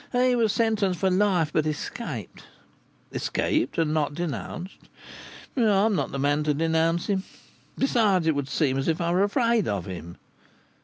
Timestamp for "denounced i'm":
4.15-5.93